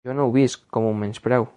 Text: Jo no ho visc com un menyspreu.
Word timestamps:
Jo 0.05 0.13
no 0.17 0.23
ho 0.27 0.31
visc 0.37 0.63
com 0.75 0.87
un 0.93 1.01
menyspreu. 1.05 1.47